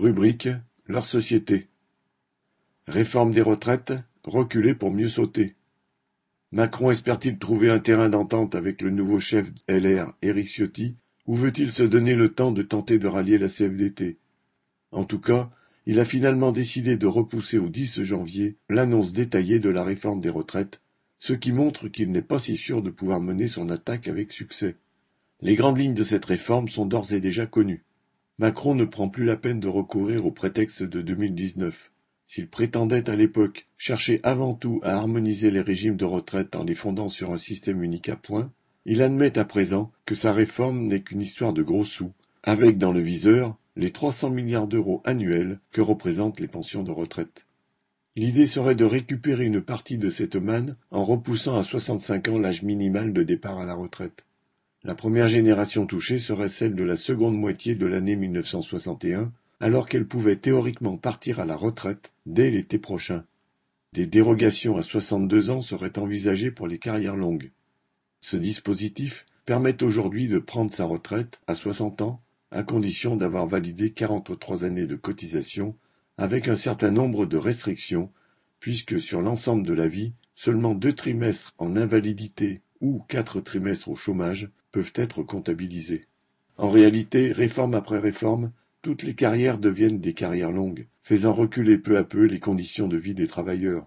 Rubrique 0.00 0.48
Leur 0.86 1.04
société. 1.04 1.68
Réforme 2.86 3.32
des 3.32 3.42
retraites, 3.42 3.92
reculer 4.24 4.72
pour 4.72 4.90
mieux 4.90 5.10
sauter. 5.10 5.56
Macron 6.52 6.90
espère-t-il 6.90 7.38
trouver 7.38 7.68
un 7.68 7.80
terrain 7.80 8.08
d'entente 8.08 8.54
avec 8.54 8.80
le 8.80 8.88
nouveau 8.88 9.20
chef 9.20 9.52
LR, 9.68 10.14
Éric 10.22 10.48
Ciotti, 10.48 10.96
ou 11.26 11.36
veut-il 11.36 11.70
se 11.70 11.82
donner 11.82 12.14
le 12.14 12.30
temps 12.30 12.50
de 12.50 12.62
tenter 12.62 12.98
de 12.98 13.08
rallier 13.08 13.36
la 13.36 13.48
CFDT 13.48 14.16
En 14.90 15.04
tout 15.04 15.20
cas, 15.20 15.50
il 15.84 16.00
a 16.00 16.06
finalement 16.06 16.50
décidé 16.50 16.96
de 16.96 17.06
repousser 17.06 17.58
au 17.58 17.68
10 17.68 18.02
janvier 18.02 18.56
l'annonce 18.70 19.12
détaillée 19.12 19.58
de 19.58 19.68
la 19.68 19.84
réforme 19.84 20.22
des 20.22 20.30
retraites, 20.30 20.80
ce 21.18 21.34
qui 21.34 21.52
montre 21.52 21.88
qu'il 21.88 22.10
n'est 22.10 22.22
pas 22.22 22.38
si 22.38 22.56
sûr 22.56 22.80
de 22.80 22.88
pouvoir 22.88 23.20
mener 23.20 23.48
son 23.48 23.68
attaque 23.68 24.08
avec 24.08 24.32
succès. 24.32 24.76
Les 25.42 25.56
grandes 25.56 25.76
lignes 25.76 25.92
de 25.92 26.04
cette 26.04 26.24
réforme 26.24 26.70
sont 26.70 26.86
d'ores 26.86 27.12
et 27.12 27.20
déjà 27.20 27.44
connues. 27.44 27.84
Macron 28.40 28.74
ne 28.74 28.86
prend 28.86 29.10
plus 29.10 29.26
la 29.26 29.36
peine 29.36 29.60
de 29.60 29.68
recourir 29.68 30.24
au 30.24 30.30
prétexte 30.30 30.82
de 30.82 31.02
2019. 31.02 31.92
S'il 32.26 32.48
prétendait 32.48 33.10
à 33.10 33.14
l'époque 33.14 33.68
chercher 33.76 34.18
avant 34.22 34.54
tout 34.54 34.80
à 34.82 34.94
harmoniser 34.94 35.50
les 35.50 35.60
régimes 35.60 35.96
de 35.96 36.06
retraite 36.06 36.56
en 36.56 36.64
les 36.64 36.74
fondant 36.74 37.10
sur 37.10 37.32
un 37.32 37.36
système 37.36 37.82
unique 37.82 38.08
à 38.08 38.16
points, 38.16 38.50
il 38.86 39.02
admet 39.02 39.38
à 39.38 39.44
présent 39.44 39.92
que 40.06 40.14
sa 40.14 40.32
réforme 40.32 40.86
n'est 40.86 41.02
qu'une 41.02 41.20
histoire 41.20 41.52
de 41.52 41.62
gros 41.62 41.84
sous, 41.84 42.12
avec 42.42 42.78
dans 42.78 42.92
le 42.92 43.00
viseur 43.00 43.58
les 43.76 43.90
300 43.90 44.30
milliards 44.30 44.68
d'euros 44.68 45.02
annuels 45.04 45.60
que 45.70 45.82
représentent 45.82 46.40
les 46.40 46.48
pensions 46.48 46.82
de 46.82 46.92
retraite. 46.92 47.44
L'idée 48.16 48.46
serait 48.46 48.74
de 48.74 48.86
récupérer 48.86 49.44
une 49.44 49.60
partie 49.60 49.98
de 49.98 50.08
cette 50.08 50.36
manne 50.36 50.78
en 50.90 51.04
repoussant 51.04 51.58
à 51.58 51.62
65 51.62 52.28
ans 52.28 52.38
l'âge 52.38 52.62
minimal 52.62 53.12
de 53.12 53.22
départ 53.22 53.58
à 53.58 53.66
la 53.66 53.74
retraite. 53.74 54.24
La 54.82 54.94
première 54.94 55.28
génération 55.28 55.84
touchée 55.84 56.18
serait 56.18 56.48
celle 56.48 56.74
de 56.74 56.82
la 56.82 56.96
seconde 56.96 57.36
moitié 57.36 57.74
de 57.74 57.84
l'année 57.84 58.16
1961, 58.16 59.30
alors 59.60 59.86
qu'elle 59.86 60.06
pouvait 60.06 60.36
théoriquement 60.36 60.96
partir 60.96 61.38
à 61.38 61.44
la 61.44 61.54
retraite 61.54 62.14
dès 62.24 62.50
l'été 62.50 62.78
prochain. 62.78 63.24
Des 63.92 64.06
dérogations 64.06 64.78
à 64.78 64.82
62 64.82 65.50
ans 65.50 65.60
seraient 65.60 65.98
envisagées 65.98 66.50
pour 66.50 66.66
les 66.66 66.78
carrières 66.78 67.16
longues. 67.16 67.50
Ce 68.22 68.38
dispositif 68.38 69.26
permet 69.44 69.82
aujourd'hui 69.82 70.28
de 70.28 70.38
prendre 70.38 70.72
sa 70.72 70.86
retraite 70.86 71.40
à 71.46 71.54
60 71.54 72.00
ans 72.00 72.22
à 72.50 72.62
condition 72.62 73.16
d'avoir 73.16 73.46
validé 73.46 73.90
43 73.90 74.64
années 74.64 74.86
de 74.86 74.96
cotisation 74.96 75.76
avec 76.16 76.48
un 76.48 76.56
certain 76.56 76.90
nombre 76.90 77.26
de 77.26 77.36
restrictions 77.36 78.10
puisque 78.60 78.98
sur 78.98 79.20
l'ensemble 79.20 79.66
de 79.66 79.74
la 79.74 79.88
vie, 79.88 80.14
seulement 80.34 80.74
deux 80.74 80.94
trimestres 80.94 81.52
en 81.58 81.76
invalidité 81.76 82.62
ou 82.80 83.04
quatre 83.08 83.42
trimestres 83.42 83.90
au 83.90 83.94
chômage 83.94 84.50
peuvent 84.72 84.92
être 84.94 85.22
comptabilisés. 85.22 86.06
En 86.56 86.70
réalité, 86.70 87.32
réforme 87.32 87.74
après 87.74 87.98
réforme, 87.98 88.52
toutes 88.82 89.02
les 89.02 89.14
carrières 89.14 89.58
deviennent 89.58 90.00
des 90.00 90.14
carrières 90.14 90.52
longues, 90.52 90.86
faisant 91.02 91.32
reculer 91.32 91.78
peu 91.78 91.96
à 91.96 92.04
peu 92.04 92.24
les 92.24 92.40
conditions 92.40 92.88
de 92.88 92.96
vie 92.96 93.14
des 93.14 93.26
travailleurs. 93.26 93.86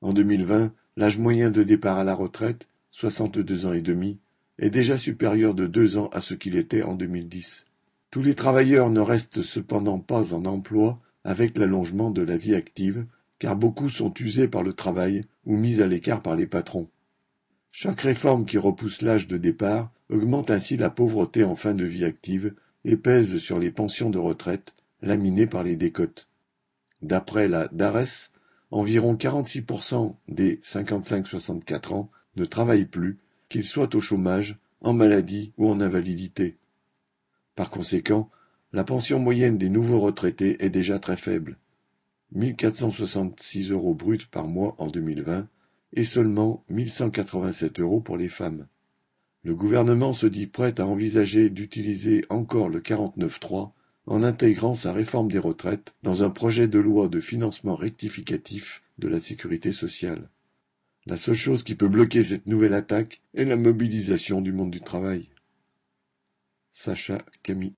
En 0.00 0.12
2020, 0.12 0.72
l'âge 0.96 1.18
moyen 1.18 1.50
de 1.50 1.62
départ 1.62 1.98
à 1.98 2.04
la 2.04 2.14
retraite, 2.14 2.66
62 2.92 3.66
ans 3.66 3.72
et 3.72 3.80
demi, 3.80 4.18
est 4.58 4.70
déjà 4.70 4.96
supérieur 4.96 5.54
de 5.54 5.66
deux 5.66 5.96
ans 5.98 6.08
à 6.12 6.20
ce 6.20 6.34
qu'il 6.34 6.56
était 6.56 6.82
en 6.82 6.94
2010. 6.94 7.66
Tous 8.10 8.22
les 8.22 8.34
travailleurs 8.34 8.90
ne 8.90 9.00
restent 9.00 9.42
cependant 9.42 9.98
pas 9.98 10.34
en 10.34 10.44
emploi 10.44 11.00
avec 11.24 11.56
l'allongement 11.56 12.10
de 12.10 12.22
la 12.22 12.36
vie 12.36 12.54
active, 12.54 13.06
car 13.38 13.56
beaucoup 13.56 13.88
sont 13.88 14.12
usés 14.20 14.48
par 14.48 14.62
le 14.62 14.72
travail 14.72 15.24
ou 15.46 15.56
mis 15.56 15.80
à 15.80 15.86
l'écart 15.86 16.22
par 16.22 16.36
les 16.36 16.46
patrons. 16.46 16.88
Chaque 17.74 18.02
réforme 18.02 18.44
qui 18.44 18.58
repousse 18.58 19.00
l'âge 19.00 19.26
de 19.26 19.38
départ 19.38 19.90
augmente 20.10 20.50
ainsi 20.50 20.76
la 20.76 20.90
pauvreté 20.90 21.42
en 21.42 21.56
fin 21.56 21.72
de 21.72 21.86
vie 21.86 22.04
active 22.04 22.54
et 22.84 22.98
pèse 22.98 23.38
sur 23.38 23.58
les 23.58 23.70
pensions 23.70 24.10
de 24.10 24.18
retraite, 24.18 24.74
laminées 25.00 25.46
par 25.46 25.62
les 25.62 25.74
décotes. 25.74 26.28
D'après 27.00 27.48
la 27.48 27.68
DARES, 27.68 28.30
environ 28.70 29.14
46% 29.14 30.14
des 30.28 30.56
55-64 30.58 31.94
ans 31.94 32.10
ne 32.36 32.44
travaillent 32.44 32.84
plus, 32.84 33.18
qu'ils 33.48 33.64
soient 33.64 33.96
au 33.96 34.00
chômage, 34.00 34.58
en 34.82 34.92
maladie 34.92 35.52
ou 35.56 35.66
en 35.66 35.80
invalidité. 35.80 36.58
Par 37.54 37.70
conséquent, 37.70 38.30
la 38.74 38.84
pension 38.84 39.18
moyenne 39.18 39.56
des 39.56 39.70
nouveaux 39.70 40.00
retraités 40.00 40.62
est 40.62 40.70
déjà 40.70 40.98
très 40.98 41.16
faible, 41.16 41.56
1466 42.32 43.70
euros 43.70 43.94
bruts 43.94 44.26
par 44.30 44.46
mois 44.46 44.74
en 44.78 44.88
2020 44.88 45.48
et 45.92 46.04
seulement 46.04 46.64
1187 46.68 47.80
euros 47.80 48.00
pour 48.00 48.16
les 48.16 48.28
femmes. 48.28 48.66
Le 49.44 49.54
gouvernement 49.54 50.12
se 50.12 50.26
dit 50.26 50.46
prêt 50.46 50.80
à 50.80 50.86
envisager 50.86 51.50
d'utiliser 51.50 52.24
encore 52.28 52.68
le 52.68 52.80
49.3 52.80 53.72
en 54.06 54.22
intégrant 54.22 54.74
sa 54.74 54.92
réforme 54.92 55.30
des 55.30 55.38
retraites 55.38 55.94
dans 56.02 56.22
un 56.22 56.30
projet 56.30 56.68
de 56.68 56.78
loi 56.78 57.08
de 57.08 57.20
financement 57.20 57.76
rectificatif 57.76 58.82
de 58.98 59.08
la 59.08 59.20
sécurité 59.20 59.72
sociale. 59.72 60.28
La 61.06 61.16
seule 61.16 61.34
chose 61.34 61.64
qui 61.64 61.74
peut 61.74 61.88
bloquer 61.88 62.22
cette 62.22 62.46
nouvelle 62.46 62.74
attaque 62.74 63.20
est 63.34 63.44
la 63.44 63.56
mobilisation 63.56 64.40
du 64.40 64.52
monde 64.52 64.70
du 64.70 64.80
travail. 64.80 65.28
Sacha 66.70 67.18
Camille 67.42 67.70